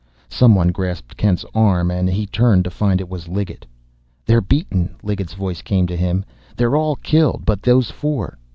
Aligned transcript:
Someone 0.31 0.69
grasped 0.69 1.15
Kent's 1.15 1.45
arm, 1.53 1.91
and 1.91 2.09
he 2.09 2.25
turned 2.25 2.63
to 2.63 2.71
find 2.71 2.99
it 2.99 3.07
was 3.07 3.27
Liggett. 3.27 3.67
"They're 4.25 4.41
beaten!" 4.41 4.95
Liggett's 5.03 5.35
voice 5.35 5.61
came 5.61 5.85
to 5.85 5.95
him! 5.95 6.25
"They're 6.55 6.75
all 6.75 6.95
killed 6.95 7.43
but 7.45 7.61
those 7.61 7.91
four!" 7.91 8.39